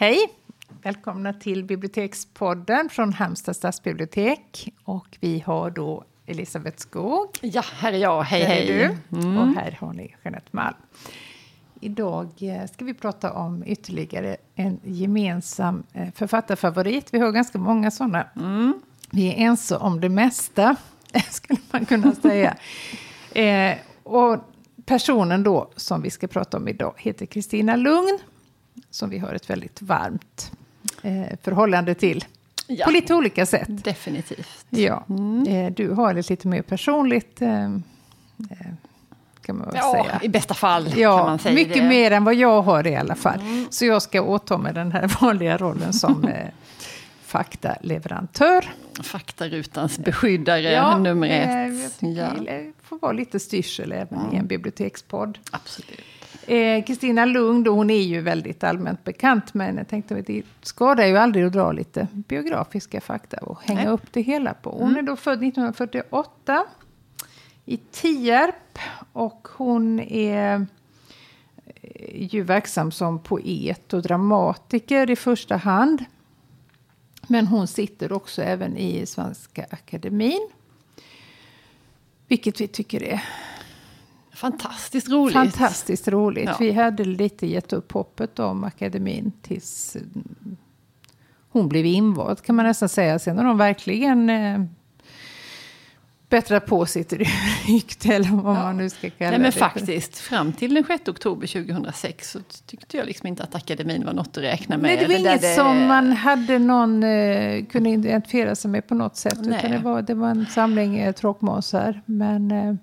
Hej! 0.00 0.18
Välkomna 0.82 1.32
till 1.32 1.64
Bibliotekspodden 1.64 2.88
från 2.88 3.12
Halmstad 3.12 3.56
stadsbibliotek. 3.56 4.72
Och 4.84 5.16
vi 5.20 5.40
har 5.46 5.70
då 5.70 6.04
Elisabeth 6.26 6.76
Skog. 6.76 7.28
Ja, 7.40 7.62
här 7.72 7.92
är 7.92 7.96
jag. 7.98 8.22
Hej, 8.22 8.42
är 8.42 8.46
hej. 8.46 8.66
du. 8.66 9.18
Mm. 9.18 9.38
Och 9.38 9.46
här 9.54 9.78
har 9.80 9.92
ni 9.92 10.14
Jeanette 10.24 10.48
Malm. 10.50 10.76
Idag 11.80 12.28
eh, 12.40 12.66
ska 12.66 12.84
vi 12.84 12.94
prata 12.94 13.32
om 13.32 13.64
ytterligare 13.66 14.36
en 14.54 14.80
gemensam 14.84 15.82
eh, 15.92 16.08
författarfavorit. 16.14 17.14
Vi 17.14 17.18
har 17.18 17.32
ganska 17.32 17.58
många 17.58 17.90
sådana. 17.90 18.26
Mm. 18.36 18.80
Vi 19.10 19.28
är 19.28 19.46
ense 19.46 19.76
om 19.76 20.00
det 20.00 20.08
mesta, 20.08 20.76
skulle 21.30 21.60
man 21.70 21.86
kunna 21.86 22.14
säga. 22.14 22.56
eh, 23.34 23.78
och 24.02 24.36
personen 24.86 25.42
då 25.42 25.70
som 25.76 26.02
vi 26.02 26.10
ska 26.10 26.26
prata 26.26 26.56
om 26.56 26.68
idag 26.68 26.94
heter 26.96 27.26
Kristina 27.26 27.76
Lugn. 27.76 28.18
Som 28.90 29.10
vi 29.10 29.18
har 29.18 29.32
ett 29.34 29.50
väldigt 29.50 29.82
varmt 29.82 30.52
eh, 31.02 31.36
förhållande 31.42 31.94
till. 31.94 32.24
Ja. 32.66 32.84
På 32.84 32.90
lite 32.90 33.14
olika 33.14 33.46
sätt. 33.46 33.84
Definitivt. 33.84 34.66
Ja, 34.70 35.04
Mm. 35.08 35.46
eh, 35.48 35.72
du 35.72 35.90
har 35.90 36.14
det 36.14 36.30
lite 36.30 36.48
mer 36.48 36.62
personligt. 36.62 37.42
Eh, 37.42 37.64
eh, 37.64 37.70
kan 39.42 39.58
man 39.58 39.72
Ja, 39.74 39.92
säga. 39.92 40.20
i 40.22 40.28
bästa 40.28 40.54
fall 40.54 40.90
kan 40.90 41.00
Ja, 41.00 41.24
man 41.24 41.38
säga 41.38 41.54
mycket 41.54 41.72
det. 41.74 41.78
Mm. 41.80 41.88
mer 41.90 42.10
än 42.10 42.24
vad 42.24 42.34
jag 42.34 42.62
har 42.62 42.86
i 42.86 42.96
alla 42.96 43.14
fall. 43.14 43.40
Så 43.70 43.84
jag 43.84 44.02
ska 44.02 44.22
åta 44.22 44.58
mig 44.58 44.74
den 44.74 44.92
här 44.92 45.16
vanliga 45.20 45.56
rollen 45.56 45.92
som 45.92 46.24
eh, 46.28 46.48
faktaleverantör. 47.24 48.64
Faktarutans 49.02 49.98
beskyddare 49.98 50.98
nummer 50.98 51.28
eh, 51.28 51.64
ett. 51.66 51.82
jag 51.82 51.92
tycker 51.98 52.22
ja, 52.22 52.52
det 52.52 52.72
får 52.82 52.98
vara 52.98 53.12
lite 53.12 53.40
styrsel 53.40 53.92
även 53.92 54.18
i 54.32 54.36
en 54.36 54.46
bibliotekspodd. 54.46 55.38
absolut. 55.50 56.00
Eh, 56.46 56.84
Kristina 56.84 57.24
Lund, 57.24 57.64
då, 57.64 57.70
hon 57.70 57.90
är 57.90 58.02
ju 58.02 58.20
väldigt 58.20 58.64
allmänt 58.64 59.04
bekant, 59.04 59.54
men 59.54 59.76
jag 59.76 59.88
tänkte 59.88 60.16
att 60.16 60.26
det 60.26 60.42
skadar 60.62 61.06
ju 61.06 61.16
aldrig 61.16 61.44
att 61.44 61.52
dra 61.52 61.72
lite 61.72 62.06
biografiska 62.12 63.00
fakta 63.00 63.36
och 63.36 63.62
hänga 63.62 63.84
Nej. 63.84 63.92
upp 63.92 64.12
det 64.12 64.20
hela 64.20 64.54
på. 64.54 64.70
Hon 64.70 64.96
är 64.96 65.02
då 65.02 65.16
född 65.16 65.38
1948 65.44 66.64
i 67.64 67.76
Tierp 67.76 68.78
och 69.12 69.48
hon 69.56 70.00
är 70.00 70.66
eh, 71.82 72.28
ju 72.32 72.42
verksam 72.42 72.92
som 72.92 73.18
poet 73.18 73.92
och 73.92 74.02
dramatiker 74.02 75.10
i 75.10 75.16
första 75.16 75.56
hand. 75.56 76.04
Men 77.26 77.46
hon 77.46 77.66
sitter 77.66 78.12
också 78.12 78.42
även 78.42 78.76
i 78.76 79.06
Svenska 79.06 79.66
Akademin. 79.70 80.48
Vilket 82.28 82.60
vi 82.60 82.68
tycker 82.68 83.02
är 83.02 83.24
Fantastiskt 84.38 85.08
roligt. 85.08 85.32
Fantastiskt 85.34 86.08
roligt. 86.08 86.44
Ja. 86.48 86.56
Vi 86.60 86.72
hade 86.72 87.04
lite 87.04 87.46
gett 87.46 87.72
upp 87.72 87.92
hoppet 87.92 88.38
om 88.38 88.64
akademin 88.64 89.32
tills 89.42 89.96
mm, 89.96 90.56
hon 91.50 91.68
blev 91.68 91.86
invald 91.86 92.42
kan 92.42 92.54
man 92.56 92.64
nästan 92.66 92.88
säga. 92.88 93.18
Sen 93.18 93.38
har 93.38 93.44
de 93.44 93.58
verkligen 93.58 94.30
eh, 94.30 94.60
bättrat 96.28 96.66
på 96.66 96.86
sitt 96.86 97.12
rykte 97.66 98.14
eller 98.14 98.28
vad 98.28 98.54
man 98.54 98.76
nu 98.76 98.90
ska 98.90 99.10
kalla 99.10 99.30
Nej, 99.30 99.38
men 99.38 99.50
det. 99.50 99.58
faktiskt, 99.58 100.18
fram 100.18 100.52
till 100.52 100.74
den 100.74 100.84
6 100.84 101.08
oktober 101.08 101.46
2006 101.46 102.30
så 102.30 102.38
tyckte 102.66 102.96
jag 102.96 103.06
liksom 103.06 103.26
inte 103.26 103.42
att 103.42 103.54
akademin 103.54 104.04
var 104.06 104.12
något 104.12 104.28
att 104.36 104.42
räkna 104.44 104.76
med. 104.76 104.82
Nej, 104.82 104.96
det 104.96 105.02
var 105.06 105.08
där 105.12 105.18
inget 105.30 105.40
det- 105.40 105.54
som 105.54 105.86
man 105.86 106.12
hade 106.12 106.58
någon, 106.58 107.02
eh, 107.02 107.64
kunde 107.64 107.90
identifiera 107.90 108.54
sig 108.54 108.70
med 108.70 108.86
på 108.88 108.94
något 108.94 109.16
sätt. 109.16 109.38
Nej. 109.42 109.58
Utan 109.58 109.70
det, 109.70 109.78
var, 109.78 110.02
det 110.02 110.14
var 110.14 110.28
en 110.30 110.46
samling 110.46 110.98
eh, 110.98 111.12
tråkmånsar. 111.12 112.02
Men 112.06 112.50
eh, 112.50 112.74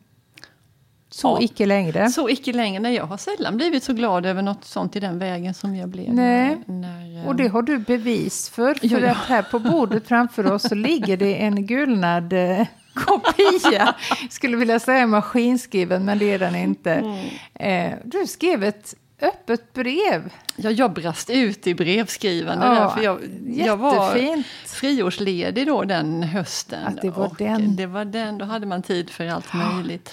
så 1.16 1.28
Ja. 1.28 1.42
icke 1.42 1.66
längre. 1.66 2.10
Så 2.10 2.30
icke 2.30 2.54
längre. 2.54 2.90
Jag 2.94 3.06
har 3.06 3.18
sällan 3.18 3.58
blivit 3.58 3.84
så 3.84 3.94
glad 3.94 4.26
över 4.26 4.42
något 4.42 4.66
sånt 4.66 4.96
i 4.96 5.00
den 5.00 5.20
vägen 5.20 5.54
som 5.54 5.76
jag 5.76 5.90
blev. 5.90 6.14
Nej. 6.14 6.58
När, 6.66 6.76
när, 6.82 7.22
eh, 7.22 7.28
Och 7.28 7.36
det 7.36 7.48
har 7.48 7.62
du 7.62 7.78
bevis 7.78 8.50
för. 8.50 8.74
För 8.74 8.88
Ja, 8.88 9.00
ja. 9.00 9.12
att 9.12 9.18
här 9.18 9.42
på 9.42 9.60
bordet 9.60 10.08
framför 10.08 10.52
oss 10.52 10.64
så 10.64 10.76
ligger 10.76 11.18
det 11.18 11.44
en 11.44 11.66
gulnad 11.66 12.34
eh, 12.34 12.68
kopia. 12.94 13.96
Skulle 14.30 14.58
vilja 14.58 14.80
säga 14.80 15.08
maskinskriven, 15.08 16.06
men 16.06 16.18
det 16.20 16.32
är 16.34 16.40
den 16.40 16.56
inte. 16.56 16.94
Mm. 16.94 17.92
Eh, 17.94 17.98
du 18.06 18.28
skrev 18.28 18.64
ett 18.64 18.96
öppet 19.22 19.74
brev. 19.74 20.34
Ja, 20.56 20.70
jag 20.72 20.94
brast 20.94 21.30
ut 21.30 21.68
i 21.68 21.76
brevskrivande. 21.76 22.66
Ja, 22.66 22.74
där, 22.74 22.90
för 22.90 23.02
jag, 23.04 23.20
jag 23.46 23.78
var 23.78 24.44
friårsledig 24.68 25.68
då 25.68 25.84
den 25.84 26.24
hösten. 26.24 26.84
Att 26.88 27.02
det 27.02 27.10
var 27.10 27.32
den. 27.38 27.76
Det 27.76 27.86
var 27.86 28.06
den, 28.06 28.38
då 28.38 28.46
hade 28.46 28.66
man 28.66 28.82
tid 28.82 29.10
för 29.10 29.28
allt 29.28 29.54
möjligt. 29.54 30.12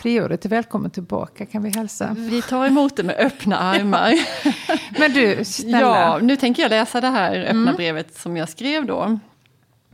Friåret 0.00 0.44
är 0.44 0.48
välkommen 0.48 0.90
tillbaka 0.90 1.46
kan 1.46 1.62
vi 1.62 1.70
hälsa. 1.70 2.16
Vi 2.18 2.42
tar 2.42 2.66
emot 2.66 2.96
det 2.96 3.02
med 3.02 3.16
öppna 3.18 3.58
armar. 3.58 4.14
Men 5.00 5.12
du, 5.12 5.44
snälla. 5.44 5.80
Ja, 5.80 6.18
nu 6.22 6.36
tänker 6.36 6.62
jag 6.62 6.70
läsa 6.70 7.00
det 7.00 7.08
här 7.08 7.38
öppna 7.40 7.50
Mm. 7.60 7.76
brevet 7.76 8.14
som 8.16 8.36
jag 8.36 8.48
skrev 8.48 8.86
då. 8.86 9.18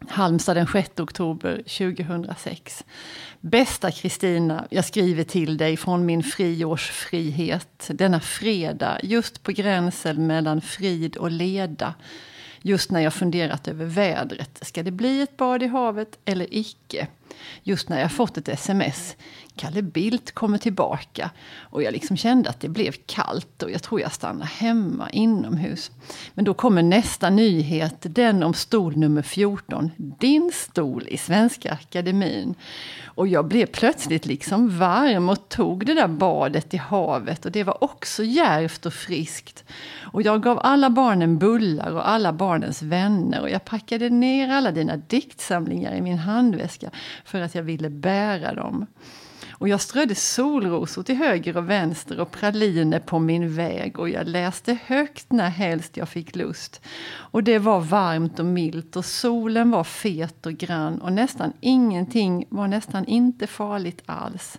Halmstad 0.08 0.56
den 0.56 0.66
6 0.66 0.90
oktober 1.00 1.62
2006. 1.66 2.84
Bästa 3.40 3.90
Kristina, 3.90 4.66
jag 4.70 4.84
skriver 4.84 5.24
till 5.24 5.56
dig 5.56 5.76
från 5.76 6.06
min 6.06 6.22
friårsfrihet 6.22 7.88
denna 7.88 8.20
fredag, 8.20 8.98
just 9.02 9.42
på 9.42 9.52
gränsen 9.52 10.26
mellan 10.26 10.60
frid 10.60 11.16
och 11.16 11.30
leda. 11.30 11.94
Just 12.62 12.90
när 12.90 13.00
jag 13.00 13.14
funderat 13.14 13.68
över 13.68 13.84
vädret. 13.84 14.58
Ska 14.62 14.82
det 14.82 14.90
bli 14.90 15.20
ett 15.20 15.36
bad 15.36 15.62
i 15.62 15.66
havet 15.66 16.18
eller 16.24 16.46
icke? 16.50 17.06
Just 17.62 17.88
när 17.88 18.00
jag 18.00 18.12
fått 18.12 18.38
ett 18.38 18.48
sms. 18.48 19.16
Kalle 19.56 19.82
Bildt 19.82 20.32
kommer 20.32 20.58
tillbaka. 20.58 21.30
Och 21.60 21.82
jag 21.82 21.92
liksom 21.92 22.16
kände 22.16 22.50
att 22.50 22.60
det 22.60 22.68
blev 22.68 22.92
kallt 23.06 23.62
och 23.62 23.70
jag 23.70 23.82
tror 23.82 24.00
jag 24.00 24.12
stannar 24.12 24.46
hemma 24.46 25.10
inomhus. 25.10 25.90
Men 26.34 26.44
då 26.44 26.54
kommer 26.54 26.82
nästa 26.82 27.30
nyhet, 27.30 27.96
den 28.00 28.42
om 28.42 28.54
stol 28.54 28.96
nummer 28.96 29.22
14. 29.22 29.90
Din 29.96 30.52
stol 30.54 31.08
i 31.08 31.16
Svenska 31.16 31.72
Akademin. 31.72 32.54
Och 33.04 33.28
jag 33.28 33.48
blev 33.48 33.66
plötsligt 33.66 34.26
liksom 34.26 34.78
varm 34.78 35.28
och 35.28 35.48
tog 35.48 35.86
det 35.86 35.94
där 35.94 36.08
badet 36.08 36.74
i 36.74 36.76
havet. 36.76 37.44
Och 37.44 37.52
det 37.52 37.64
var 37.64 37.84
också 37.84 38.24
djärvt 38.24 38.86
och 38.86 38.94
friskt. 38.94 39.64
Och 40.12 40.22
jag 40.22 40.42
gav 40.42 40.60
alla 40.62 40.90
barnen 40.90 41.38
bullar 41.38 41.90
och 41.90 42.08
alla 42.08 42.32
barnens 42.32 42.82
vänner. 42.82 43.40
Och 43.40 43.50
jag 43.50 43.64
packade 43.64 44.10
ner 44.10 44.48
alla 44.48 44.70
dina 44.70 44.96
diktsamlingar 44.96 45.94
i 45.94 46.00
min 46.00 46.18
handväska 46.18 46.90
för 47.24 47.40
att 47.40 47.54
jag 47.54 47.62
ville 47.62 47.90
bära 47.90 48.54
dem. 48.54 48.86
Och 49.58 49.68
jag 49.68 49.80
strödde 49.80 50.14
solrosor 50.14 51.02
till 51.02 51.16
höger 51.16 51.56
och 51.56 51.70
vänster 51.70 52.20
och 52.20 52.30
praliner 52.30 52.98
på 52.98 53.18
min 53.18 53.54
väg 53.54 53.98
och 53.98 54.08
jag 54.08 54.26
läste 54.28 54.78
högt 54.86 55.32
när 55.32 55.48
helst 55.50 55.96
jag 55.96 56.08
fick 56.08 56.36
lust. 56.36 56.80
Och 57.14 57.42
det 57.44 57.58
var 57.58 57.80
varmt 57.80 58.38
och 58.38 58.46
milt 58.46 58.96
och 58.96 59.04
solen 59.04 59.70
var 59.70 59.84
fet 59.84 60.46
och 60.46 60.52
grann 60.52 61.00
och 61.00 61.12
nästan 61.12 61.52
ingenting 61.60 62.46
var 62.48 62.68
nästan 62.68 63.04
inte 63.04 63.46
farligt 63.46 64.02
alls. 64.06 64.58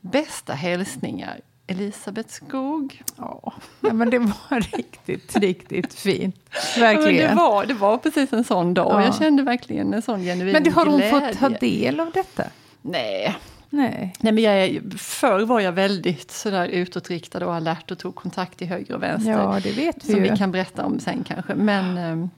Bästa 0.00 0.52
hälsningar, 0.52 1.40
Elisabeth 1.66 2.28
Skog. 2.28 3.02
Ja, 3.16 3.52
ja, 3.80 3.92
men 3.92 4.10
det 4.10 4.18
var 4.18 4.60
riktigt, 4.76 5.36
riktigt 5.36 5.94
fint. 5.94 6.36
Ja, 6.50 6.58
men 6.76 6.80
Verkligen. 6.96 7.30
det, 7.30 7.34
var, 7.42 7.66
det 7.66 7.74
var 7.74 7.98
precis 7.98 8.32
en 8.32 8.44
sån 8.44 8.74
dag 8.74 8.92
Ja. 8.92 9.04
jag 9.04 9.14
kände 9.16 9.42
verkligen 9.42 9.94
en 9.94 10.02
sån 10.02 10.22
genuin 10.22 10.52
men 10.52 10.62
det 10.64 10.70
har 10.70 10.86
hon 10.86 10.96
glädje. 10.96 11.20
fått 11.30 11.38
ta 11.38 11.48
del 11.48 12.00
av 12.00 12.10
detta? 12.12 12.44
Nej, 12.82 13.36
Nej. 13.70 14.12
Nej, 14.20 14.32
men 14.32 14.44
jag 14.44 14.54
är, 14.54 14.96
förr 14.98 15.44
var 15.44 15.60
jag 15.60 15.72
väldigt 15.72 16.30
sådär 16.30 16.68
utåtriktad 16.68 17.46
och 17.46 17.54
alert 17.54 17.90
och 17.90 17.98
tog 17.98 18.14
kontakt 18.14 18.58
till 18.58 18.66
höger 18.66 18.94
och 18.94 19.02
vänster. 19.02 19.32
Ja, 19.32 19.60
det 19.62 19.72
vet 19.72 20.04
vi 20.04 20.12
som 20.12 20.24
ju. 20.24 20.30
vi 20.30 20.36
kan 20.36 20.52
berätta 20.52 20.84
om 20.84 21.00
sen 21.00 21.24
kanske. 21.24 21.54
Men 21.54 21.98
eh, 21.98 22.28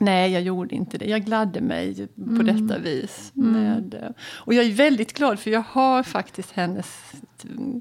nej, 0.00 0.32
jag 0.32 0.42
gjorde 0.42 0.74
inte 0.74 0.98
det. 0.98 1.04
Jag 1.04 1.24
gladde 1.24 1.60
mig 1.60 2.06
på 2.16 2.22
Mm. 2.42 2.46
detta 2.68 2.78
vis. 2.80 3.30
Med, 3.34 3.94
eh, 3.94 4.10
och 4.20 4.54
jag 4.54 4.64
är 4.64 4.72
väldigt 4.72 5.12
glad 5.12 5.38
för 5.38 5.50
jag 5.50 5.62
har 5.68 6.02
faktiskt 6.02 6.52
hennes, 6.52 7.12
mm, 7.44 7.80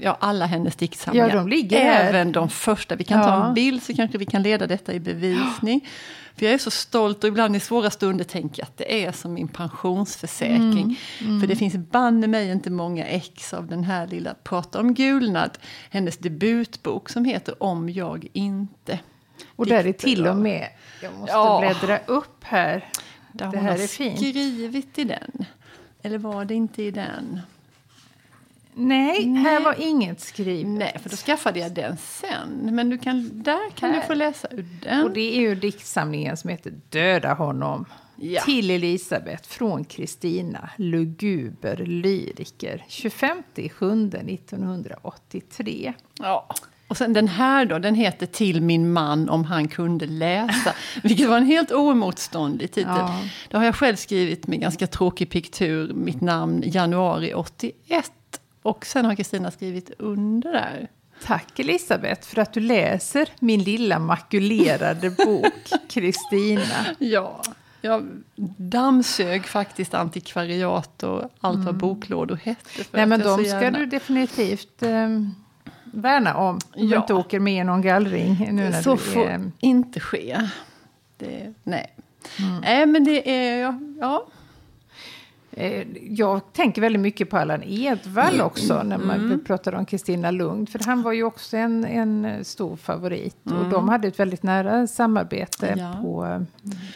ja 0.00 0.16
alla 0.20 0.46
hennes 0.46 0.76
diktsamlingar. 0.76 1.28
Ja, 1.28 1.34
de 1.34 1.48
ligger 1.48 1.80
här. 1.84 2.08
Även 2.08 2.32
de 2.32 2.48
första. 2.48 2.96
Vi 2.96 3.04
kan 3.04 3.22
ta 3.22 3.28
Ja. 3.28 3.48
en 3.48 3.54
bild 3.54 3.82
så 3.82 3.94
kanske 3.94 4.18
vi 4.18 4.26
kan 4.26 4.42
leda 4.42 4.66
detta 4.66 4.92
i 4.94 5.00
bevisning. 5.00 5.88
För 6.36 6.44
jag 6.46 6.54
är 6.54 6.58
så 6.58 6.70
stolt 6.70 7.24
och 7.24 7.28
ibland 7.28 7.56
i 7.56 7.60
svåra 7.60 7.90
stunder 7.90 8.24
tänker 8.24 8.60
jag 8.62 8.66
att 8.66 8.76
det 8.76 9.04
är 9.04 9.12
som 9.12 9.34
min 9.34 9.48
pensionsförsäkring. 9.48 10.98
Mm, 11.20 11.40
För 11.40 11.46
det 11.46 11.56
finns 11.56 11.74
banne 11.76 12.26
mig 12.26 12.50
inte 12.50 12.70
många 12.70 13.06
ex 13.06 13.54
av 13.54 13.66
den 13.66 13.84
här 13.84 14.06
lilla 14.06 14.34
Prata 14.44 14.80
om 14.80 14.94
gulnad. 14.94 15.58
Hennes 15.90 16.16
debutbok 16.18 17.08
som 17.08 17.24
heter 17.24 17.62
Om 17.62 17.88
jag 17.90 18.26
inte. 18.32 18.98
Och 19.56 19.66
där 19.66 19.86
är 19.86 19.92
till 19.92 20.26
och 20.26 20.36
med, 20.36 20.68
jag 21.02 21.14
måste 21.14 21.32
Ja. 21.32 21.58
bläddra 21.60 21.98
upp 22.06 22.44
här. 22.44 22.84
Där 23.32 23.44
Det 23.50 23.56
hon 23.56 23.64
här 23.66 23.72
har 23.76 23.82
är 23.82 23.86
fint. 23.86 24.18
skrivit 24.18 24.98
i 24.98 25.04
den. 25.04 25.44
Eller 26.02 26.18
var 26.18 26.44
det 26.44 26.54
inte 26.54 26.82
i 26.82 26.90
den? 26.90 27.40
Nej, 28.74 29.26
Nej. 29.26 29.42
här 29.42 29.60
var 29.60 29.74
inget 29.80 30.20
skrivet. 30.20 30.66
Nej, 30.70 30.98
för 31.02 31.10
då 31.10 31.16
skaffade 31.16 31.58
jag 31.60 31.72
den 31.72 31.96
sen. 31.96 32.68
Men 32.74 32.90
du 32.90 32.98
kan, 32.98 33.30
där 33.42 33.70
kan 33.70 33.90
Här. 33.90 34.00
du 34.00 34.06
få 34.06 34.14
läsa 34.14 34.48
ur 34.50 34.66
den. 34.82 35.02
Och 35.04 35.10
det 35.10 35.36
är 35.36 35.40
ju 35.40 35.54
diktsamlingen 35.54 36.36
som 36.36 36.50
heter 36.50 36.72
Döda 36.88 37.34
honom. 37.34 37.84
Ja. 38.16 38.42
Till 38.42 38.70
Elisabeth 38.70 39.48
från 39.48 39.84
Kristina, 39.84 40.70
luguber 40.76 41.76
lyriker. 41.76 42.84
25 42.88 43.42
7 43.78 44.08
1983. 44.08 45.92
Ja, 46.18 46.48
Och 46.88 46.96
sen 46.96 47.12
den 47.12 47.28
här 47.28 47.64
då, 47.64 47.78
den 47.78 47.94
heter 47.94 48.26
Till 48.26 48.62
min 48.62 48.92
man 48.92 49.28
om 49.28 49.44
han 49.44 49.68
kunde 49.68 50.06
läsa. 50.06 50.74
vilket 51.02 51.28
var 51.28 51.36
en 51.36 51.46
helt 51.46 51.72
oemotståndlig 51.72 52.72
titel. 52.72 52.92
Ja. 52.96 53.22
Då 53.48 53.58
har 53.58 53.64
jag 53.64 53.74
själv 53.74 53.96
skrivit 53.96 54.46
med 54.46 54.60
ganska 54.60 54.86
tråkig 54.86 55.30
piktur 55.30 55.92
mitt 55.92 56.20
namn 56.20 56.62
januari 56.66 57.34
81. 57.34 58.12
Och 58.62 58.86
sen 58.86 59.04
har 59.04 59.14
Kristina 59.14 59.50
skrivit 59.50 59.90
under 59.98 60.52
där. 60.52 60.88
Tack 61.24 61.58
Elisabeth 61.58 62.28
för 62.28 62.40
att 62.40 62.52
du 62.52 62.60
läser 62.60 63.28
min 63.40 63.62
lilla 63.62 63.98
makulerade 63.98 65.10
bok, 65.26 65.70
Kristina. 65.88 66.86
ja, 66.98 67.42
jag 67.80 68.08
dammsög 68.56 69.46
faktiskt 69.46 69.94
antikvariat 69.94 71.02
och 71.02 71.22
allt 71.40 71.58
vad 71.58 71.68
mm. 71.68 71.78
boklådor 71.78 72.36
hette. 72.36 72.84
Nej 72.90 73.06
men 73.06 73.20
de 73.20 73.44
ska 73.44 73.60
gärna... 73.60 73.78
du 73.78 73.86
definitivt 73.86 74.82
eh, 74.82 75.08
värna 75.92 76.36
om. 76.36 76.58
Ja. 76.74 76.86
du 76.86 76.96
inte 76.96 77.14
åker 77.14 77.40
med 77.40 77.60
i 77.60 77.64
någon 77.64 77.82
gallring. 77.82 78.48
Nu 78.52 78.70
när 78.70 78.82
Så 78.82 78.90
du 78.90 78.96
får 78.96 79.26
är... 79.26 79.50
inte 79.60 80.00
ske. 80.00 80.40
Det, 81.16 81.54
nej. 81.62 81.94
Mm. 82.38 82.60
Nej 82.60 82.86
men 82.86 83.04
det 83.04 83.30
är, 83.30 83.58
ja, 83.58 83.78
ja 84.00 84.26
Eh, 85.58 85.86
jag 86.10 86.52
tänker 86.52 86.80
väldigt 86.80 87.02
mycket 87.02 87.30
på 87.30 87.36
Allan 87.36 87.62
Edwall 87.66 88.34
mm. 88.34 88.46
också 88.46 88.82
när 88.82 88.98
man 88.98 89.16
mm. 89.16 89.44
pratar 89.44 89.74
om 89.74 89.86
Kristina 89.86 90.30
Lund. 90.30 90.68
För 90.68 90.80
han 90.84 91.02
var 91.02 91.12
ju 91.12 91.24
också 91.24 91.56
en, 91.56 91.84
en 91.84 92.44
stor 92.44 92.76
favorit. 92.76 93.46
Mm. 93.46 93.58
Och 93.58 93.70
de 93.70 93.88
hade 93.88 94.08
ett 94.08 94.18
väldigt 94.18 94.42
nära 94.42 94.86
samarbete 94.86 95.74
ja. 95.78 95.98
på 96.02 96.24
eh, 96.24 96.40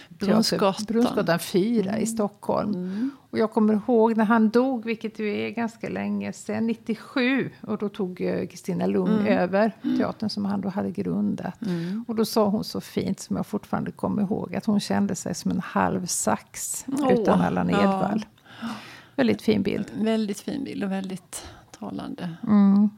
Brunnsgatan. 0.09 0.85
Brunnsgatan 0.89 1.39
4 1.39 1.91
mm. 1.91 2.03
i 2.03 2.07
Stockholm. 2.07 3.11
Mm. 3.33 3.39
Och 3.39 3.39
jag 3.39 3.51
kommer 3.51 3.75
ihåg 3.75 4.17
när 4.17 4.25
han 4.25 4.51
dog, 4.51 4.85
vilket 4.85 5.19
ju 5.19 5.39
är 5.41 5.51
ganska 5.51 5.89
länge 5.89 6.33
sedan, 6.33 6.67
97. 6.67 7.51
Och 7.61 7.79
då 7.79 7.89
tog 7.89 8.21
eh, 8.21 8.47
Kristina 8.47 8.87
Lund 8.87 9.21
mm. 9.21 9.27
över 9.27 9.73
teatern 9.99 10.31
som 10.31 10.45
han 10.45 10.61
då 10.61 10.69
hade 10.69 10.91
grundat. 10.91 11.63
Mm. 11.63 12.05
Och 12.09 12.15
då 12.15 12.25
sa 12.25 12.49
hon 12.49 12.65
så 12.65 12.81
fint, 12.81 13.21
som 13.21 13.37
jag 13.37 13.47
fortfarande 13.47 13.91
kommer 13.91 14.23
ihåg, 14.23 14.55
att 14.55 14.67
hon 14.67 14.81
kände 14.81 15.15
sig 15.15 15.35
som 15.35 15.51
en 15.51 15.61
halv 15.61 16.07
sax 16.07 16.85
oh, 16.89 17.13
utan 17.13 17.41
Allan 17.41 17.71
Edwall. 17.71 18.27
Ja. 18.61 18.69
Väldigt 19.17 19.43
fin 19.43 19.63
bild. 19.63 19.91
Väldigt 19.95 20.41
fin 20.41 20.65
bild 20.65 20.85
och 20.85 20.93
väldigt 20.93 21.45
talande. 21.79 22.31
Mm. 22.43 22.91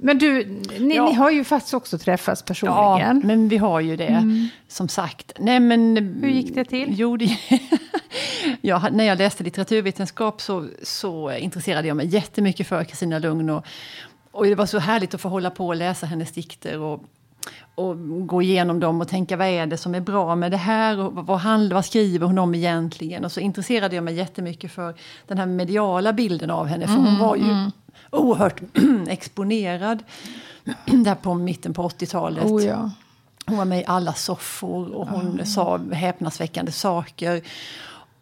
Men 0.00 0.18
du, 0.18 0.44
ni, 0.78 0.96
ja. 0.96 1.08
ni, 1.08 1.14
har 1.14 1.30
ju 1.30 1.44
faktiskt 1.44 1.74
också 1.74 1.98
träffats 1.98 2.42
personligen. 2.42 3.20
Ja, 3.20 3.26
men 3.26 3.48
vi 3.48 3.56
har 3.56 3.80
ju 3.80 3.96
det. 3.96 4.06
Mm. 4.06 4.48
Som 4.68 4.88
sagt. 4.88 5.32
Nej, 5.38 5.60
men, 5.60 5.96
Hur 6.22 6.28
gick 6.28 6.54
det 6.54 6.64
till? 6.64 6.94
Jo, 6.98 7.16
det, 7.16 7.38
ja, 8.60 8.88
när 8.92 9.04
jag 9.04 9.18
läste 9.18 9.44
litteraturvetenskap 9.44 10.40
så, 10.40 10.68
så 10.82 11.32
intresserade 11.32 11.88
jag 11.88 11.96
mig 11.96 12.06
jättemycket 12.06 12.66
för 12.66 12.84
Kristina 12.84 13.18
Lugn. 13.18 13.50
Och, 13.50 13.66
och 14.30 14.44
det 14.44 14.54
var 14.54 14.66
så 14.66 14.78
härligt 14.78 15.14
att 15.14 15.20
få 15.20 15.28
hålla 15.28 15.50
på 15.50 15.66
och 15.66 15.76
läsa 15.76 16.06
hennes 16.06 16.32
dikter. 16.32 16.78
Och, 16.78 17.04
och 17.74 18.26
gå 18.26 18.42
igenom 18.42 18.80
dem 18.80 19.00
och 19.00 19.08
tänka 19.08 19.36
vad 19.36 19.46
är 19.46 19.66
det 19.66 19.76
som 19.76 19.94
är 19.94 20.00
bra 20.00 20.34
med 20.34 20.50
det 20.50 20.56
här 20.56 20.98
och 20.98 21.26
vad, 21.26 21.38
handlar, 21.38 21.74
vad 21.74 21.84
skriver 21.84 22.26
hon 22.26 22.38
om 22.38 22.54
egentligen? 22.54 23.24
Och 23.24 23.32
så 23.32 23.40
intresserade 23.40 23.94
jag 23.94 24.04
mig 24.04 24.14
jättemycket 24.14 24.72
för 24.72 24.94
den 25.26 25.38
här 25.38 25.46
mediala 25.46 26.12
bilden 26.12 26.50
av 26.50 26.66
henne 26.66 26.86
för 26.86 26.94
mm, 26.94 27.04
hon 27.04 27.18
var 27.18 27.36
ju 27.36 27.50
mm. 27.50 27.70
oerhört 28.10 28.60
exponerad 29.08 30.02
där 30.86 31.14
på 31.14 31.34
mitten 31.34 31.74
på 31.74 31.88
80-talet. 31.88 32.44
Oh, 32.44 32.64
ja. 32.64 32.90
Hon 33.46 33.56
var 33.56 33.64
med 33.64 33.80
i 33.80 33.84
alla 33.86 34.12
soffor 34.12 34.94
och 34.94 35.08
hon 35.08 35.26
mm. 35.26 35.46
sa 35.46 35.78
häpnadsväckande 35.92 36.72
saker. 36.72 37.42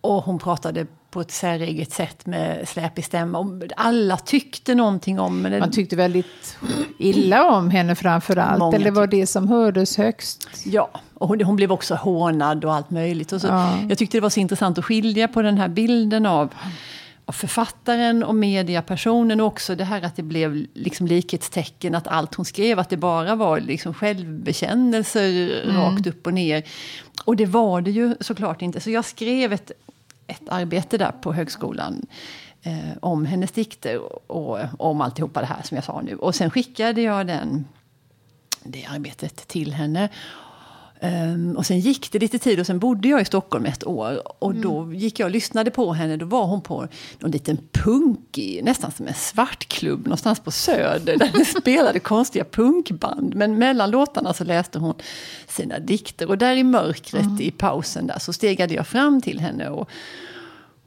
Och 0.01 0.25
hon 0.25 0.39
pratade 0.39 0.87
på 1.17 1.21
ett 1.21 1.31
säreget 1.31 1.93
sätt 1.93 2.27
med 2.27 2.69
släpig 2.69 3.05
stämma. 3.05 3.61
Alla 3.77 4.17
tyckte 4.17 4.75
någonting 4.75 5.21
om 5.21 5.45
henne. 5.45 5.59
Man 5.59 5.71
tyckte 5.71 5.97
väldigt 5.97 6.59
illa 6.99 7.57
om 7.57 7.71
henne 7.71 7.95
framför 7.95 8.37
allt. 8.37 8.59
Många 8.59 8.77
eller 8.77 8.91
var 8.91 9.07
det 9.07 9.27
som 9.27 9.49
hördes 9.49 9.97
högst? 9.97 10.49
Ja, 10.65 10.91
och 11.15 11.29
hon, 11.29 11.41
hon 11.41 11.57
blev 11.57 11.73
också 11.73 11.95
hånad 11.95 12.65
och 12.65 12.75
allt 12.75 12.91
möjligt. 12.91 13.33
Och 13.33 13.41
så, 13.41 13.47
ja. 13.47 13.79
Jag 13.89 13.99
tyckte 13.99 14.17
det 14.17 14.21
var 14.21 14.31
så 14.31 14.41
intressant 14.41 14.79
att 14.79 14.85
skilja 14.85 15.29
på 15.29 15.43
den 15.43 15.59
här 15.59 15.69
bilden 15.69 16.27
av 16.27 16.55
av 17.29 17.33
författaren 17.33 18.25
och 18.25 18.35
mediapersonen 18.35 19.41
och 19.41 19.47
också 19.47 19.75
det 19.75 19.85
här 19.85 20.03
att 20.03 20.17
det 20.17 20.23
blev 20.23 20.67
liksom 20.75 21.07
likhetstecken 21.07 21.95
att 21.95 22.07
allt 22.07 22.35
hon 22.35 22.45
skrev, 22.45 22.79
att 22.79 22.91
det 22.91 22.97
bara 22.97 23.35
var 23.35 23.61
liksom 23.61 23.95
självbekännelser 23.95 25.63
mm. 25.65 25.77
rakt 25.77 26.07
upp 26.07 26.27
och 26.27 26.35
ner. 26.35 26.63
Och 27.25 27.37
det 27.37 27.47
var 27.47 27.81
det 27.81 27.91
ju 27.91 28.15
såklart 28.21 28.63
inte. 28.63 28.81
Så 28.81 28.91
jag 28.91 29.05
skrev 29.05 29.53
ett, 29.53 29.73
ett 30.27 30.49
arbete 30.49 30.99
där 30.99 31.13
på 31.13 31.33
högskolan 31.33 32.07
eh, 32.63 32.97
om 33.01 33.27
hennes 33.27 33.53
dikter 33.53 33.99
och, 33.99 34.61
och 34.79 34.91
om 34.91 35.01
alltihopa 35.01 35.41
det 35.41 35.47
här 35.47 35.63
som 35.63 35.75
jag 35.75 35.85
sa 35.85 36.01
nu. 36.01 36.17
Och 36.17 36.35
sen 36.35 36.51
skickade 36.51 37.03
jag 37.03 37.27
den, 37.27 37.65
det 38.63 38.87
arbetet 38.87 39.37
till 39.49 39.73
henne. 39.73 40.09
Um, 41.01 41.57
och 41.57 41.67
sen 41.67 41.81
gick 41.81 42.13
det 42.13 42.19
lite 42.19 42.39
tid 42.39 42.61
och 42.61 42.67
sen 42.67 42.79
bodde 42.79 43.09
jag 43.09 43.21
i 43.21 43.25
Stockholm 43.25 43.67
ett 43.67 43.87
år. 43.87 44.43
Och 44.45 44.51
mm. 44.51 44.63
då 44.63 44.93
gick 44.93 45.21
jag 45.21 45.27
och 45.27 45.31
lyssnade 45.31 45.71
på 45.71 45.93
henne. 45.93 46.17
Då 46.17 46.27
var 46.27 46.47
hon 46.47 46.61
på 46.61 46.89
någon 47.19 47.31
liten 47.31 47.59
punkig, 47.73 48.65
nästan 48.65 48.91
som 48.91 49.07
en 49.07 49.15
svartklubb 49.15 50.05
någonstans 50.05 50.41
på 50.41 50.51
Söder. 50.51 51.17
Där 51.17 51.31
det 51.35 51.45
spelade 51.61 51.99
konstiga 51.99 52.45
punkband. 52.45 53.35
Men 53.35 53.59
mellan 53.59 53.91
låtarna 53.91 54.35
så 54.35 54.45
läste 54.45 54.79
hon 54.79 54.95
sina 55.47 55.79
dikter. 55.79 56.29
Och 56.29 56.39
där 56.39 56.57
i 56.57 56.65
mörkret 56.65 57.23
mm. 57.23 57.41
i 57.41 57.51
pausen 57.51 58.07
där 58.07 58.19
så 58.19 58.33
stegade 58.33 58.75
jag 58.75 58.87
fram 58.87 59.21
till 59.23 59.41
henne. 59.41 59.69
Och, 59.69 59.91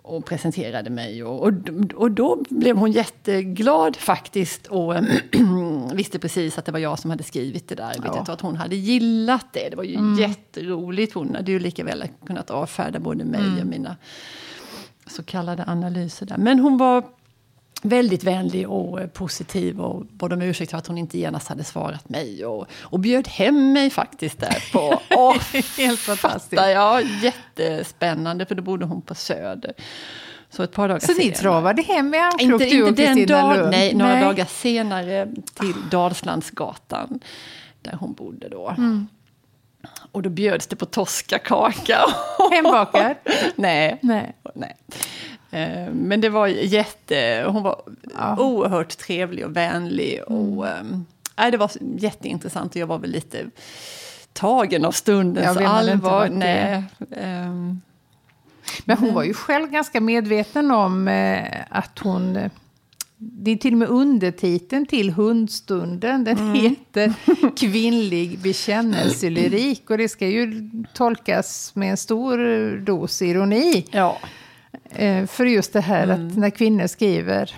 och 0.10 0.26
presenterade 0.26 0.90
mig. 0.90 1.24
Och, 1.24 1.48
och, 1.48 1.54
och 1.96 2.12
då 2.12 2.44
blev 2.50 2.78
hon 2.78 2.92
jätteglad 2.92 3.96
faktiskt 3.96 4.68
och 4.68 4.96
visste 5.94 6.20
precis 6.20 6.58
att 6.58 6.66
det 6.66 6.72
var 6.72 6.80
jag 6.80 7.00
som 7.00 7.10
hade 7.10 7.24
skrivit 7.24 7.68
det 7.68 7.76
där. 7.76 7.96
Ja. 8.04 8.12
Och 8.12 8.30
att 8.30 8.42
hon 8.42 8.56
hade 8.56 8.76
gillat 8.76 9.46
det. 9.54 9.70
Det 9.70 9.76
var 9.76 9.84
ju 9.84 9.96
mm. 9.96 10.20
jätteroligt. 10.20 11.14
Hon 11.14 11.36
hade 11.36 11.52
ju 11.52 11.60
lika 11.60 11.84
väl 11.84 12.04
kunnat 12.26 12.52
avfärda 12.52 13.00
både 13.00 13.26
mig 13.26 13.42
mm. 13.42 13.60
och 13.60 13.66
mina 13.66 13.98
så 15.08 15.24
kallade 15.24 15.64
analyser 15.68 16.26
där. 16.26 16.38
Men 16.38 16.60
hon 16.60 16.78
var 16.78 17.04
väldigt 17.82 18.24
vänlig 18.24 18.70
och 18.70 19.02
eh, 19.02 19.08
positiv 19.08 19.82
och 19.82 20.06
bad 20.06 20.34
om 20.34 20.42
ursäkt 20.42 20.72
för 20.72 20.78
att 20.78 20.88
hon 20.88 20.98
inte 20.98 21.20
genast 21.20 21.48
hade 21.48 21.64
svarat 21.64 22.10
mig. 22.10 22.46
Och, 22.46 22.68
och 22.82 23.00
bjöd 23.00 23.28
hem 23.28 23.74
mig 23.74 23.90
faktiskt 23.90 24.40
där 24.40 24.72
på... 24.72 25.02
Åh, 25.10 25.38
Helt 25.78 26.00
fantastiskt. 26.00 26.62
Ja, 26.62 27.02
jättespännande 27.02 28.46
för 28.46 28.56
då 28.56 28.64
bodde 28.64 28.86
hon 28.86 29.02
på 29.02 29.16
Söder. 29.16 29.74
Så 30.50 30.64
ett 30.64 30.72
par 30.72 30.88
dagar 30.88 31.00
Så 31.00 31.06
senare. 31.08 31.26
ni 31.26 31.32
travade 31.32 31.82
hem 31.82 32.14
i 32.14 32.18
armkrok 32.18 32.62
inte, 32.62 32.76
du 32.76 32.84
och 32.84 32.90
inte 32.90 33.06
den 33.06 33.26
dag? 33.26 33.70
Nej, 33.72 33.94
några 33.94 34.14
nej. 34.14 34.24
dagar 34.24 34.46
senare 34.46 35.28
till 35.54 35.76
Dalslandsgatan. 35.92 37.20
Där 37.82 37.98
hon 38.00 38.14
bodde 38.14 38.50
då. 38.50 38.70
Mm. 38.78 39.08
Och 40.12 40.22
då 40.22 40.30
bjöds 40.30 40.68
det 40.68 40.76
på 40.76 40.86
toskakaka. 40.86 42.00
Hembakad? 42.52 43.16
nej. 43.56 44.00
nej. 44.02 44.36
nej. 44.56 44.76
Eh, 45.52 45.94
men 45.94 46.22
det 46.22 46.30
var 46.30 46.48
jätte... 46.48 47.46
Hon 47.48 47.64
var 47.64 47.82
ja. 48.18 48.38
oerhört 48.40 48.98
trevlig 48.98 49.46
och 49.46 49.56
vänlig. 49.56 50.22
Och, 50.28 50.68
mm. 50.68 51.06
äh, 51.38 51.52
det 51.52 51.58
var 51.58 51.72
jätteintressant 51.98 52.76
och 52.76 52.82
jag 52.82 52.88
var 52.88 53.00
väl 53.00 53.12
lite 53.12 53.46
tagen 54.34 54.86
av 54.86 54.92
stundens 54.92 55.58
allvar. 55.58 56.30
Nej, 56.30 56.84
um, 57.00 57.82
men 58.86 58.98
hon 58.98 59.14
var 59.14 59.24
ju 59.24 59.34
själv 59.34 59.72
ganska 59.72 60.02
medveten 60.02 60.72
om 60.72 61.08
eh, 61.08 61.44
att 61.70 62.00
hon... 62.00 62.50
Det 63.22 63.52
är 63.52 63.56
till 63.56 63.74
och 63.74 63.78
med 63.78 63.88
undertiteln 63.88 64.86
till 64.86 65.10
hundstunden. 65.10 66.24
Den 66.24 66.38
mm. 66.38 66.54
heter 66.54 67.14
Kvinnlig 67.58 68.40
bekännelselyrik. 68.40 69.90
Och 69.90 69.98
det 69.98 70.10
ska 70.10 70.28
ju 70.28 70.70
tolkas 70.94 71.76
med 71.76 71.92
en 71.92 71.98
stor 71.98 72.78
dos 72.78 73.22
ironi. 73.22 73.86
Ja. 73.92 74.20
Eh, 74.92 75.26
för 75.26 75.46
just 75.46 75.74
det 75.74 75.82
här 75.82 76.04
mm. 76.04 76.28
att 76.28 76.38
när 76.38 76.50
kvinnor 76.50 76.88
skriver 76.88 77.56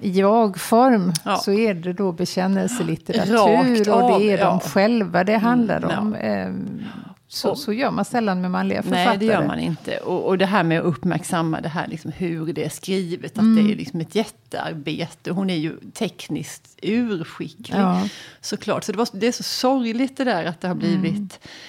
i 0.00 0.10
jag-form 0.10 1.12
ja. 1.24 1.36
så 1.36 1.52
är 1.52 1.74
det 1.74 1.92
då 1.92 2.12
bekännelselitteratur 2.12 3.92
och 3.92 4.20
det 4.20 4.30
är 4.32 4.38
ja. 4.38 4.44
de 4.46 4.60
själva 4.60 5.24
det 5.24 5.36
handlar 5.36 5.82
mm, 5.82 5.98
om. 5.98 6.14
Mm, 6.14 6.84
så, 7.28 7.56
så 7.56 7.72
gör 7.72 7.90
man 7.90 8.04
sällan 8.04 8.40
med 8.40 8.50
manliga 8.50 8.82
författare. 8.82 9.04
Nej, 9.04 9.18
det 9.18 9.24
gör 9.24 9.46
man 9.46 9.58
inte. 9.58 9.98
Och, 9.98 10.28
och 10.28 10.38
det 10.38 10.46
här 10.46 10.62
med 10.62 10.80
att 10.80 10.84
uppmärksamma 10.84 11.60
det 11.60 11.68
här, 11.68 11.86
liksom, 11.86 12.12
hur 12.12 12.52
det 12.52 12.64
är 12.64 12.68
skrivet, 12.68 13.32
att 13.32 13.38
mm. 13.38 13.66
det 13.66 13.72
är 13.72 13.76
liksom 13.76 14.00
ett 14.00 14.14
jättearbete. 14.14 15.30
Hon 15.30 15.50
är 15.50 15.56
ju 15.56 15.76
tekniskt 15.92 16.78
urskicklig, 16.82 17.78
ja. 17.78 18.08
såklart. 18.40 18.84
Så 18.84 18.92
det, 18.92 18.98
var, 18.98 19.08
det 19.12 19.26
är 19.26 19.32
så 19.32 19.42
sorgligt 19.42 20.16
det 20.16 20.24
där 20.24 20.44
att 20.44 20.60
det 20.60 20.68
har 20.68 20.74
blivit 20.74 21.14
mm. 21.14 21.28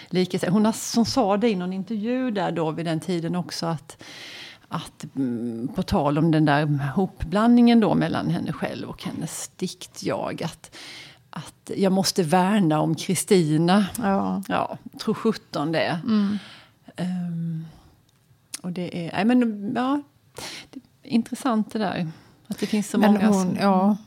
lika. 0.09 0.51
Hon, 0.51 0.65
har, 0.65 0.95
hon 0.95 1.05
sa 1.05 1.37
det 1.37 1.49
i 1.49 1.55
någon 1.55 1.73
intervju 1.73 2.31
där 2.31 2.51
då 2.51 2.71
vid 2.71 2.85
den 2.85 2.99
tiden 2.99 3.35
också, 3.35 3.65
att 3.65 4.03
att 4.73 5.05
mm, 5.15 5.67
på 5.75 5.83
tal 5.83 6.17
om 6.17 6.31
den 6.31 6.45
där 6.45 6.65
hopblandningen 6.95 7.79
då 7.79 7.95
mellan 7.95 8.29
henne 8.29 8.53
själv 8.53 8.89
och 8.89 9.03
hennes 9.03 9.51
diktjag. 9.55 10.43
Att, 10.43 10.75
att 11.29 11.71
jag 11.77 11.91
måste 11.91 12.23
värna 12.23 12.79
om 12.79 12.95
Kristina. 12.95 13.85
Ja. 13.97 14.43
ja, 14.47 14.77
tror 14.99 15.13
sjutton 15.13 15.71
det. 15.71 15.99
Mm. 16.03 16.37
Um, 16.97 17.65
och 18.61 18.71
det 18.71 19.07
är, 19.07 19.11
nej 19.13 19.25
men 19.25 19.71
ja, 19.75 20.01
det 20.69 20.79
är 21.03 21.09
intressant 21.09 21.73
det 21.73 21.79
där. 21.79 22.07
Att 22.47 22.59
det 22.59 22.65
finns 22.65 22.89
så 22.89 22.97
men 22.97 23.13
många 23.13 23.27
hon, 23.27 23.43
som... 23.43 23.57
Ja. 23.61 23.97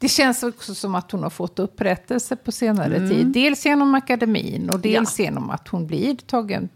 Det 0.00 0.08
känns 0.08 0.42
också 0.42 0.74
som 0.74 0.94
att 0.94 1.10
hon 1.10 1.22
har 1.22 1.30
fått 1.30 1.58
upprättelse 1.58 2.36
på 2.36 2.52
senare 2.52 2.96
Mm. 2.96 3.10
tid. 3.10 3.26
Dels 3.26 3.66
genom 3.66 3.94
akademin 3.94 4.70
och 4.70 4.80
dels 4.80 5.18
genom 5.18 5.50
att 5.50 5.68
hon 5.68 5.86
blir 5.86 6.14
tagen 6.14 6.68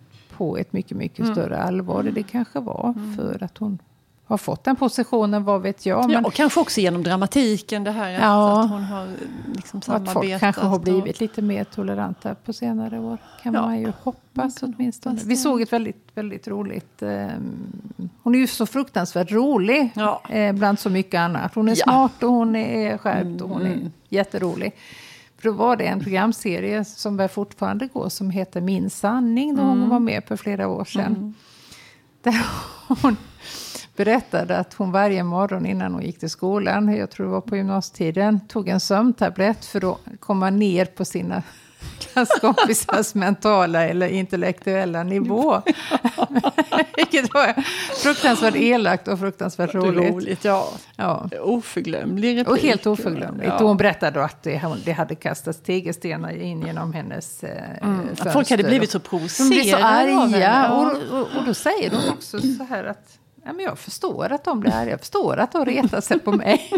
på 0.42 0.56
ett 0.56 0.72
mycket, 0.72 0.96
mycket 0.96 1.18
Mm. 1.20 1.34
större 1.34 1.62
allvar. 1.62 2.02
Det 2.02 2.22
kanske 2.22 2.60
var 2.60 2.94
för 3.16 3.44
att 3.44 3.58
hon 3.58 3.78
har 4.24 4.36
fått 4.38 4.64
den 4.64 4.76
positionen, 4.76 5.44
vad 5.44 5.62
vet 5.62 5.86
jag. 5.86 6.02
Ja, 6.02 6.06
Men 6.08 6.24
och 6.24 6.32
kanske 6.32 6.60
också 6.60 6.80
genom 6.80 7.02
dramatiken, 7.02 7.84
det 7.84 7.90
här 7.90 8.14
att, 8.14 8.20
Ja. 8.22 8.62
att 8.64 8.70
hon 8.70 8.82
har 8.84 9.08
liksom 9.54 9.78
att 9.78 9.84
folk 9.86 10.06
samarbetat. 10.08 10.40
kanske 10.40 10.62
har 10.62 10.78
blivit 10.78 11.20
lite 11.20 11.42
mer 11.42 11.64
toleranta 11.64 12.34
på 12.34 12.52
senare 12.52 12.98
år. 13.00 13.18
Kan 13.42 13.54
Ja. 13.54 13.60
man 13.62 13.80
ju 13.80 13.92
hoppas 14.02 14.58
kan 14.60 14.74
åtminstone. 14.76 15.14
hoppas 15.14 15.26
Vi 15.26 15.36
såg 15.36 15.60
ett 15.62 15.72
väldigt, 15.72 16.06
väldigt 16.14 16.48
roligt... 16.48 17.02
Eh, 17.02 17.26
hon 18.22 18.34
är 18.34 18.38
ju 18.38 18.46
så 18.46 18.66
fruktansvärt 18.66 19.30
rolig 19.32 19.90
Ja. 19.94 20.22
eh, 20.28 20.52
bland 20.54 20.78
så 20.78 20.90
mycket 20.90 21.18
annat. 21.18 21.54
Hon 21.54 21.68
är 21.68 21.72
Ja. 21.72 21.84
smart 21.84 22.22
och 22.22 22.30
hon 22.32 22.56
är 22.56 22.98
skärpt 22.98 23.40
och 23.40 23.48
hon 23.48 23.62
är 23.62 23.66
Mm. 23.74 23.90
jätterolig. 24.08 24.72
För 25.42 25.48
då 25.48 25.54
var 25.54 25.76
det 25.76 25.86
en 25.86 26.00
programserie 26.00 26.84
som 26.84 27.16
väl 27.16 27.28
fortfarande 27.28 27.86
går 27.86 28.08
som 28.08 28.30
heter 28.30 28.60
Min 28.60 28.90
sanning. 28.90 29.56
Då 29.56 29.62
Mm. 29.62 29.80
hon 29.80 29.88
var 29.88 29.98
med 30.00 30.24
för 30.24 30.36
flera 30.36 30.68
år 30.68 30.84
sedan. 30.84 31.34
Där 32.22 32.46
hon 33.02 33.16
berättade 33.96 34.58
att 34.58 34.74
hon 34.74 34.92
varje 34.92 35.24
morgon 35.24 35.66
innan 35.66 35.94
hon 35.94 36.02
gick 36.02 36.18
till 36.18 36.30
skolan, 36.30 36.96
jag 36.96 37.10
tror 37.10 37.26
det 37.26 37.32
var 37.32 37.40
på 37.40 37.56
gymnasietiden, 37.56 38.40
tog 38.48 38.68
en 38.68 38.80
sömntablett 38.80 39.64
för 39.64 39.92
att 39.92 39.98
komma 40.20 40.50
ner 40.50 40.84
på 40.84 41.04
sina 41.04 41.42
klasskompisars 41.98 43.14
mentala 43.14 43.84
eller 43.84 44.08
intellektuella 44.08 45.02
nivå. 45.02 45.62
Vilket 46.96 47.34
var 47.34 47.62
fruktansvärt 48.02 48.54
elakt 48.54 49.08
och 49.08 49.18
fruktansvärt 49.18 49.74
roligt. 49.74 50.10
roligt. 50.10 50.44
Ja. 50.44 50.68
Ja. 50.96 51.28
Oförglömlig 51.40 52.30
replik. 52.30 52.48
Och 52.48 52.58
helt 52.58 52.86
oförglömligt. 52.86 53.48
Ja. 53.48 53.58
Och 53.58 53.68
hon 53.68 53.76
berättade 53.76 54.24
att 54.24 54.42
det, 54.42 54.62
det 54.84 54.92
hade 54.92 55.14
kastats 55.14 55.60
tegelstenar 55.62 56.32
in 56.32 56.62
genom 56.66 56.92
hennes 56.92 57.44
eh, 57.44 57.62
fönster. 57.82 58.30
Folk 58.30 58.50
hade 58.50 58.64
blivit 58.64 58.90
så 58.90 58.98
De 58.98 59.08
provocerade 59.08 59.50
blev 59.50 59.70
så 59.70 59.76
arga. 59.76 60.72
Och, 60.72 61.20
och, 61.20 61.26
och 61.38 61.44
då 61.46 61.54
säger 61.54 61.90
de 61.90 62.08
också 62.08 62.40
så 62.40 62.64
här 62.64 62.84
att 62.84 63.18
ja, 63.44 63.52
men 63.52 63.64
jag 63.64 63.78
förstår 63.78 64.32
att 64.32 64.44
de 64.44 64.60
blir 64.60 64.72
arga. 64.72 64.90
Jag 64.90 65.00
förstår 65.00 65.36
att 65.36 65.52
de 65.52 65.64
retar 65.64 66.00
sig 66.00 66.18
på 66.18 66.32
mig. 66.32 66.70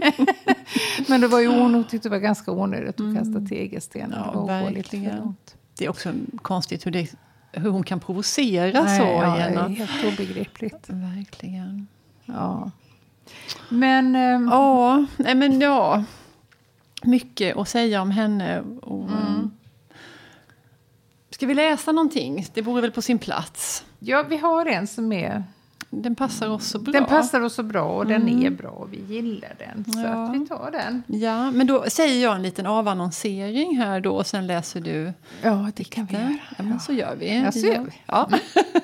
men 1.08 1.20
det 1.20 1.28
var 1.28 1.40
ju 1.40 1.48
hon 1.48 1.84
tyckte 1.84 2.08
det 2.08 2.10
var 2.10 2.18
ganska 2.18 2.52
onödigt 2.52 3.00
att 3.00 3.16
kasta 3.16 3.40
tegelstenar. 3.48 4.30
Ja, 4.34 4.40
det 4.40 4.62
var 4.64 4.70
lite 4.70 4.96
långt. 4.96 5.56
Det 5.78 5.84
är 5.84 5.88
också 5.88 6.12
konstigt 6.42 6.86
hur, 6.86 6.90
det, 6.90 7.10
hur 7.52 7.70
hon 7.70 7.82
kan 7.82 8.00
provocera 8.00 8.82
Nej, 8.82 8.98
så. 9.00 9.04
ja, 9.06 9.34
det 9.36 9.42
är 9.42 9.50
genom, 9.50 9.76
helt 9.76 10.04
obegripligt. 10.04 10.84
verkligen. 10.88 11.86
Ja. 12.24 12.70
Men... 13.68 14.16
ehm, 14.16 14.48
Ja, 14.52 15.06
nej 15.16 15.34
men 15.34 15.60
ja. 15.60 16.04
Mycket 17.02 17.56
att 17.56 17.68
säga 17.68 18.02
om 18.02 18.10
henne. 18.10 18.60
Och, 18.82 19.08
Mm. 19.10 19.50
Ska 21.30 21.46
vi 21.46 21.54
läsa 21.54 21.92
någonting? 21.92 22.46
Det 22.54 22.62
vore 22.62 22.80
väl 22.80 22.90
på 22.92 23.02
sin 23.02 23.18
plats. 23.18 23.84
Ja, 23.98 24.22
vi 24.28 24.36
har 24.36 24.66
en 24.66 24.86
som 24.86 25.12
är... 25.12 25.44
Den 26.02 26.14
passar 26.14 26.48
oss 26.48 26.66
så 26.66 26.78
bra. 26.78 26.92
Den 26.92 27.04
passar 27.04 27.40
oss 27.40 27.54
så 27.54 27.62
bra 27.62 27.84
och 27.84 28.06
den 28.06 28.28
är 28.28 28.50
bra 28.50 28.68
och 28.70 28.92
vi 28.92 29.14
gillar 29.14 29.54
den. 29.58 29.84
Så 29.92 30.00
Ja. 30.00 30.24
att 30.24 30.34
vi 30.34 30.46
tar 30.46 30.70
den. 30.70 31.02
Ja, 31.06 31.50
men 31.50 31.66
då 31.66 31.84
säger 31.88 32.22
jag 32.22 32.36
en 32.36 32.42
liten 32.42 32.66
avannonsering 32.66 33.76
här 33.78 34.00
då 34.00 34.16
och 34.16 34.26
sen 34.26 34.46
läser 34.46 34.80
du 34.80 35.12
Ja, 35.42 35.70
det 35.76 35.84
kan 35.84 36.06
vi 36.06 36.14
göra. 36.14 36.36
Ja, 36.58 36.64
men 36.64 36.80
så 36.80 36.92
gör 36.92 37.16
vi. 37.18 37.42
Ja, 37.42 37.52
så 37.52 37.58
gör 37.58 37.80
vi. 37.84 37.92
Ja. 38.06 38.28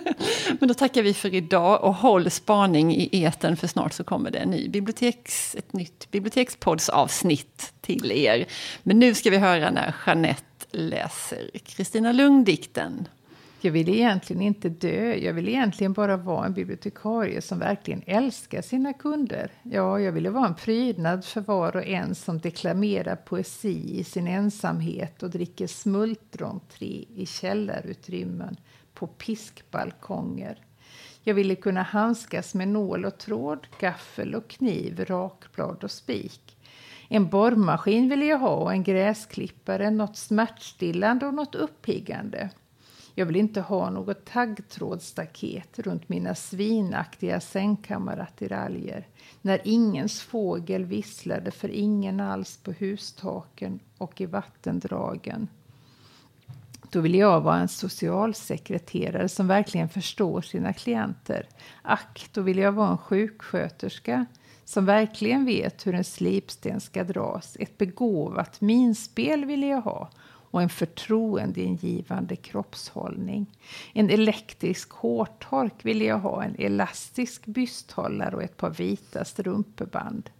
men 0.61 0.69
då 0.69 0.75
tackar 0.75 1.03
vi 1.03 1.15
för 1.15 1.35
idag 1.35 1.85
och 1.85 1.95
håll 1.95 2.31
spaning 2.31 2.95
i 2.97 3.09
eten 3.23 3.57
för 3.57 3.67
snart 3.67 3.93
så 3.93 4.05
kommer 4.05 4.31
det 4.31 4.39
en 4.39 4.51
ny 4.51 4.69
biblioteks, 4.69 5.55
ett 5.55 5.73
nytt 5.73 6.11
bibliotekspoddsavsnitt 6.11 7.73
till 7.81 8.13
er. 8.13 8.45
Men 8.83 8.99
nu 8.99 9.15
ska 9.15 9.31
vi 9.31 9.37
höra 9.39 9.71
när 9.71 9.95
Jeanette 10.07 10.43
läser 10.71 11.51
Kristina 11.65 12.13
Lund-dikten. 12.13 13.09
Jag 13.63 13.73
vill 13.73 13.89
egentligen 13.89 14.43
inte 14.43 14.69
dö. 14.69 15.15
Jag 15.15 15.33
vill 15.33 15.49
egentligen 15.49 15.93
bara 15.93 16.17
vara 16.17 16.47
en 16.47 16.53
bibliotekarie 16.53 17.43
som 17.43 17.59
verkligen 17.59 18.03
älskar 18.07 18.63
sina 18.63 18.93
kunder. 18.93 19.51
Ja, 19.63 20.01
jag 20.01 20.13
ville 20.13 20.31
vara 20.31 20.47
en 20.47 20.55
prydnad 20.55 21.25
för 21.25 21.41
var 21.41 21.77
och 21.77 21.87
en 21.87 22.15
som 22.15 22.39
deklamerar 22.39 23.17
poesi 23.17 23.99
i 24.01 24.05
sin 24.05 24.27
ensamhet 24.27 25.23
och 25.23 25.31
dricker 25.31 25.67
smultronte 25.67 26.85
i 26.85 27.27
källarutrymmen 27.27 28.57
på 28.95 29.07
piskbalkonger. 29.07 30.59
Jag 31.23 31.35
ville 31.35 31.55
kunna 31.55 31.83
handskas 31.83 32.55
med 32.55 32.69
nål 32.69 33.05
och 33.05 33.19
tråd, 33.19 33.67
gaffel 33.81 34.35
och 34.35 34.49
kniv, 34.49 35.05
rakblad 35.05 35.85
och 35.85 35.91
spik. 35.91 36.57
En 37.09 37.29
borrmaskin 37.29 38.09
ville 38.09 38.25
jag 38.25 38.39
ha 38.39 38.55
och 38.55 38.73
en 38.73 38.83
gräsklippare, 38.83 39.91
något 39.91 40.17
smärtstillande 40.17 41.27
och 41.27 41.35
något 41.35 41.55
uppiggande. 41.55 42.51
Jag 43.15 43.27
vill 43.27 43.37
inte 43.37 43.61
ha 43.61 43.91
något 43.91 44.25
taggtrådsstaket 44.25 45.79
runt 45.79 46.09
mina 46.09 46.35
svinaktiga 46.35 47.41
sängkammarattiraljer 47.41 49.07
när 49.43 49.61
ingens 49.65 50.21
fågel 50.21 50.85
visslade 50.85 51.51
för 51.51 51.69
ingen 51.69 52.21
alls 52.21 52.57
på 52.57 52.73
hustaken 52.73 53.81
och 53.99 54.21
i 54.21 54.27
vattendragen. 54.27 55.49
Då 56.91 57.01
vill 57.01 57.15
jag 57.15 57.41
vara 57.41 57.59
en 57.59 57.69
socialsekreterare 57.69 59.29
som 59.29 59.47
verkligen 59.47 59.89
förstår 59.89 60.43
sina 60.43 60.73
klienter. 60.73 61.49
Ack, 61.83 62.29
då 62.33 62.41
vill 62.41 62.59
jag 62.59 62.73
vara 62.73 62.91
en 62.91 62.99
sjuksköterska 62.99 64.27
som 64.65 64.85
verkligen 64.85 65.45
vet 65.45 65.87
hur 65.87 65.95
en 65.95 66.05
slipsten 66.05 66.81
ska 66.81 67.05
dras. 67.05 67.57
Ett 67.61 67.79
begåvat 67.79 68.61
minspel 68.61 69.45
vill 69.45 69.63
jag 69.63 69.81
ha 69.81 70.11
och 70.51 70.63
en 70.63 70.69
förtroendeingivande 70.69 72.37
kroppshållning. 72.37 73.47
En 73.93 74.11
elektrisk 74.11 74.93
hårtork 74.93 75.85
ville 75.85 76.05
jag 76.05 76.19
ha, 76.19 76.45
en 76.45 76.57
elastisk 76.59 77.47
bysthållare 77.47 78.37
och 78.37 78.43
ett 78.43 78.57
par 78.57 78.71
vita 78.71 79.25
strumpeband. 79.25 80.31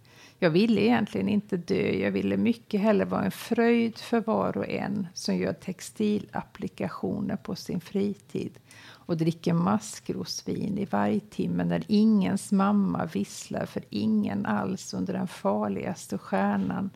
Jag 0.43 0.49
ville 0.49 0.81
egentligen 0.81 1.29
inte 1.29 1.57
dö, 1.57 1.91
jag 1.91 2.11
ville 2.11 2.37
mycket 2.37 2.81
hellre 2.81 3.05
vara 3.05 3.25
en 3.25 3.31
fröjd 3.31 3.97
för 3.97 4.21
var 4.21 4.57
och 4.57 4.69
en 4.69 5.07
som 5.13 5.37
gör 5.37 5.53
textilapplikationer 5.53 7.35
på 7.35 7.55
sin 7.55 7.81
fritid 7.81 8.59
och 9.05 9.17
dricker 9.17 9.53
maskrosvin 9.53 10.77
i 10.77 10.85
varje 10.85 11.19
timme 11.19 11.63
när 11.63 11.83
ingens 11.87 12.51
mamma 12.51 13.05
visslar 13.05 13.65
för 13.65 13.83
ingen 13.89 14.45
alls 14.45 14.93
under 14.93 15.13
den 15.13 15.27
farligaste 15.27 16.17
stjärnan 16.17 16.89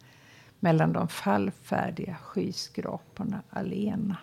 mellan 0.65 0.93
de 0.93 1.07
fallfärdiga 1.07 2.15
skyskraporna 2.15 3.41
alena. 3.49 4.17